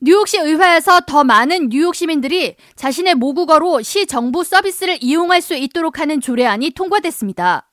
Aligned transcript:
뉴욕시 0.00 0.38
의회에서 0.38 1.00
더 1.08 1.24
많은 1.24 1.70
뉴욕 1.70 1.92
시민들이 1.92 2.54
자신의 2.76 3.16
모국어로 3.16 3.82
시 3.82 4.06
정부 4.06 4.44
서비스를 4.44 4.98
이용할 5.00 5.40
수 5.40 5.54
있도록 5.54 5.98
하는 5.98 6.20
조례안이 6.20 6.70
통과됐습니다. 6.70 7.68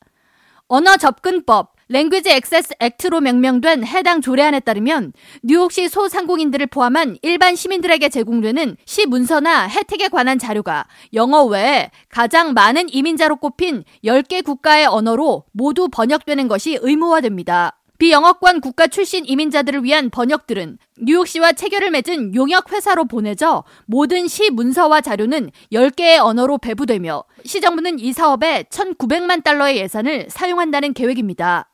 언어 0.67 0.97
접근법, 0.97 1.75
Language 1.87 2.31
Access 2.31 2.73
Act로 2.79 3.21
명명된 3.21 3.85
해당 3.85 4.21
조례안에 4.21 4.61
따르면 4.61 5.13
뉴욕시 5.43 5.87
소상공인들을 5.87 6.65
포함한 6.65 7.17
일반 7.21 7.55
시민들에게 7.55 8.09
제공되는 8.09 8.77
시 8.87 9.05
문서나 9.05 9.67
혜택에 9.67 10.07
관한 10.07 10.39
자료가 10.39 10.87
영어 11.13 11.43
외에 11.43 11.91
가장 12.09 12.53
많은 12.53 12.91
이민자로 12.91 13.35
꼽힌 13.35 13.83
10개 14.03 14.43
국가의 14.43 14.87
언어로 14.87 15.43
모두 15.51 15.89
번역되는 15.89 16.47
것이 16.47 16.79
의무화됩니다. 16.81 17.77
비영어권 17.97 18.59
국가 18.59 18.87
출신 18.87 19.25
이민자들을 19.25 19.83
위한 19.83 20.09
번역들은 20.09 20.77
뉴욕시와 21.01 21.53
체결을 21.53 21.91
맺은 21.91 22.35
용역 22.35 22.71
회사로 22.71 23.05
보내져 23.05 23.63
모든 23.85 24.27
시 24.27 24.49
문서와 24.49 24.99
자료는 25.01 25.51
10개의 25.71 26.19
언어로 26.19 26.57
배부되며 26.57 27.23
시정부는 27.45 27.99
이 27.99 28.11
사업에 28.11 28.63
1,900만 28.63 29.43
달러의 29.43 29.77
예산을 29.77 30.27
사용한다는 30.29 30.93
계획입니다. 30.93 31.69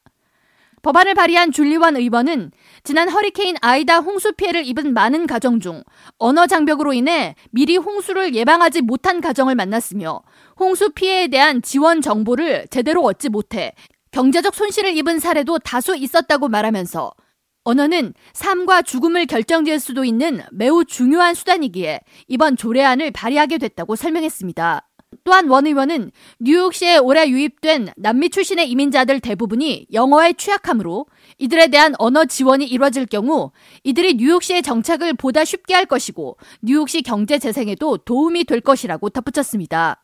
법안을 0.84 1.14
발의한 1.14 1.52
줄리완 1.52 1.96
의원은 1.96 2.52
지난 2.84 3.08
허리케인 3.10 3.56
아이다 3.62 4.00
홍수 4.00 4.34
피해를 4.34 4.66
입은 4.66 4.94
많은 4.94 5.28
가정 5.28 5.60
중 5.60 5.84
언어 6.18 6.48
장벽으로 6.48 6.94
인해 6.94 7.36
미리 7.52 7.78
홍수를 7.78 8.34
예방하지 8.34 8.82
못한 8.82 9.22
가정을 9.22 9.54
만났으며 9.56 10.22
홍수 10.60 10.90
피해에 10.92 11.28
대한 11.28 11.62
지원 11.62 12.02
정보를 12.02 12.66
제대로 12.72 13.04
얻지 13.04 13.30
못해 13.30 13.74
경제적 14.12 14.54
손실을 14.54 14.96
입은 14.98 15.20
사례도 15.20 15.60
다수 15.60 15.96
있었다고 15.96 16.50
말하면서 16.50 17.14
언어는 17.64 18.14
삶과 18.34 18.82
죽음을 18.82 19.26
결정지을 19.26 19.80
수도 19.80 20.04
있는 20.04 20.42
매우 20.52 20.84
중요한 20.84 21.34
수단이기에 21.34 22.02
이번 22.28 22.58
조례안을 22.58 23.12
발의하게 23.12 23.58
됐다고 23.58 23.96
설명했습니다. 23.96 24.88
또한 25.24 25.50
원 25.50 25.68
의원은 25.68 26.12
뉴욕시에 26.40 26.98
올해 26.98 27.28
유입된 27.28 27.90
남미 27.98 28.30
출신의 28.30 28.70
이민자들 28.72 29.20
대부분이 29.20 29.88
영어에 29.92 30.34
취약하므로 30.34 31.06
이들에 31.38 31.68
대한 31.68 31.94
언어 32.00 32.26
지원이 32.26 32.66
이뤄질 32.66 33.06
경우 33.08 33.52
이들이 33.84 34.16
뉴욕시의 34.16 34.62
정착을 34.64 35.14
보다 35.16 35.44
쉽게 35.46 35.74
할 35.74 35.86
것이고 35.86 36.38
뉴욕시 36.62 37.02
경제 37.02 37.38
재생에도 37.40 37.98
도움이 37.98 38.46
될 38.46 38.62
것이라고 38.62 39.10
덧붙였습니다. 39.10 40.04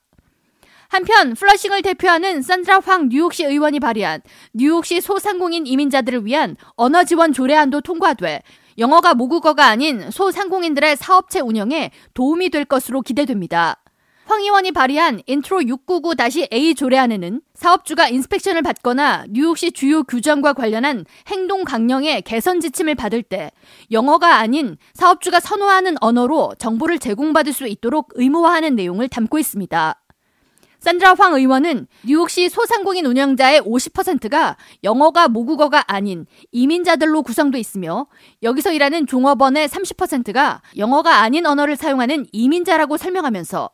한편 0.89 1.33
플러싱을 1.33 1.81
대표하는 1.81 2.41
산드라 2.41 2.80
황 2.80 3.09
뉴욕시 3.09 3.43
의원이 3.43 3.80
발의한 3.80 4.21
뉴욕시 4.53 5.02
소상공인 5.02 5.67
이민자들을 5.67 6.25
위한 6.25 6.55
언어 6.75 7.03
지원 7.03 7.33
조례안도 7.33 7.81
통과돼 7.81 8.41
영어가 8.77 9.13
모국어가 9.13 9.67
아닌 9.67 10.09
소상공인들의 10.11 10.95
사업체 10.97 11.39
운영에 11.39 11.91
도움이 12.13 12.49
될 12.49 12.63
것으로 12.63 13.02
기대됩니다. 13.02 13.77
황 14.27 14.41
의원이 14.41 14.73
발의한 14.73 15.21
인트로 15.25 15.59
699-A 15.61 16.75
조례안에는 16.75 17.41
사업주가 17.53 18.09
inspection을 18.09 18.61
받거나 18.61 19.25
뉴욕시 19.29 19.72
주요 19.72 20.03
규정과 20.03 20.51
관련한 20.51 21.05
행동 21.27 21.63
강령의 21.63 22.23
개선 22.23 22.59
지침을 22.59 22.95
받을 22.95 23.23
때 23.23 23.51
영어가 23.89 24.35
아닌 24.35 24.77
사업주가 24.94 25.39
선호하는 25.39 25.95
언어로 26.01 26.55
정보를 26.59 26.99
제공받을 26.99 27.53
수 27.53 27.67
있도록 27.67 28.09
의무화하는 28.16 28.75
내용을 28.75 29.07
담고 29.07 29.39
있습니다. 29.39 29.95
산드라 30.88 31.16
황 31.16 31.33
의원은 31.33 31.88
뉴욕시 32.05 32.47
소상공인 32.47 33.05
운영자의 33.07 33.59
50%가 33.59 34.55
영어가 34.85 35.27
모국어가 35.27 35.83
아닌 35.85 36.25
이민자들로 36.53 37.23
구성돼 37.23 37.59
있으며 37.59 38.07
여기서 38.41 38.71
일하는 38.71 39.05
종업원의 39.05 39.67
30%가 39.67 40.61
영어가 40.77 41.17
아닌 41.17 41.45
언어를 41.45 41.75
사용하는 41.75 42.25
이민자라고 42.31 42.95
설명하면서 42.95 43.69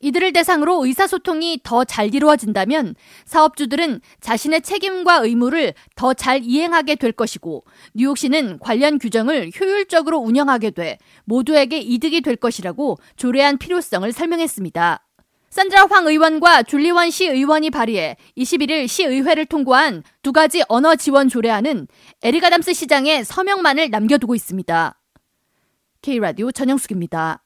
이들을 0.00 0.32
대상으로 0.32 0.86
의사소통이 0.86 1.60
더 1.64 1.84
잘 1.84 2.14
이루어진다면 2.14 2.94
사업주들은 3.26 4.00
자신의 4.22 4.62
책임과 4.62 5.16
의무를 5.16 5.74
더 5.96 6.14
잘 6.14 6.42
이행하게 6.42 6.94
될 6.94 7.12
것이고 7.12 7.64
뉴욕시는 7.92 8.58
관련 8.60 8.98
규정을 8.98 9.50
효율적으로 9.60 10.16
운영하게 10.16 10.70
돼 10.70 10.96
모두에게 11.26 11.76
이득이 11.76 12.22
될 12.22 12.36
것이라고 12.36 12.96
조례한 13.16 13.58
필요성을 13.58 14.10
설명했습니다. 14.10 15.04
산드라 15.54 15.86
황 15.88 16.08
의원과 16.08 16.64
줄리원 16.64 17.10
시 17.10 17.28
의원이 17.28 17.70
발의해 17.70 18.16
21일 18.36 18.88
시의회를 18.88 19.46
통과한 19.46 20.02
두 20.20 20.32
가지 20.32 20.64
언어 20.66 20.96
지원 20.96 21.28
조례안은 21.28 21.86
에리가담스 22.24 22.74
시장에 22.74 23.22
서명만을 23.22 23.88
남겨두고 23.90 24.34
있습니다. 24.34 25.00
K라디오 26.02 26.50
전영숙입니다. 26.50 27.43